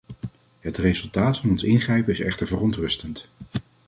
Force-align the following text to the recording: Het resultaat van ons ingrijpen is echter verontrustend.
Het 0.59 0.77
resultaat 0.77 1.37
van 1.37 1.49
ons 1.49 1.63
ingrijpen 1.63 2.13
is 2.13 2.19
echter 2.19 2.47
verontrustend. 2.47 3.27